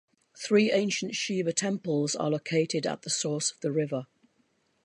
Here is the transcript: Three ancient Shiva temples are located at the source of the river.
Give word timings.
Three 0.35 0.71
ancient 0.71 1.13
Shiva 1.13 1.53
temples 1.53 2.15
are 2.15 2.31
located 2.31 2.87
at 2.87 3.03
the 3.03 3.09
source 3.11 3.51
of 3.51 3.59
the 3.59 3.71
river. 3.71 4.07